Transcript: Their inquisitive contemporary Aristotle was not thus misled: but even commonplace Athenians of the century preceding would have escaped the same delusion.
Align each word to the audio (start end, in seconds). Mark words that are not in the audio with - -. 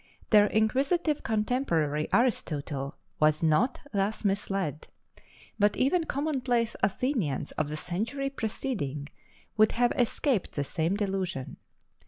Their 0.31 0.47
inquisitive 0.47 1.21
contemporary 1.21 2.07
Aristotle 2.11 2.95
was 3.19 3.43
not 3.43 3.81
thus 3.93 4.25
misled: 4.25 4.87
but 5.59 5.77
even 5.77 6.05
commonplace 6.05 6.75
Athenians 6.81 7.51
of 7.51 7.67
the 7.67 7.77
century 7.77 8.31
preceding 8.31 9.09
would 9.57 9.73
have 9.73 9.91
escaped 9.91 10.53
the 10.53 10.63
same 10.63 10.95
delusion. 10.97 11.57